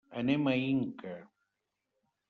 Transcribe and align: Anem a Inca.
Anem 0.21 0.47
a 0.53 0.55
Inca. 0.61 1.13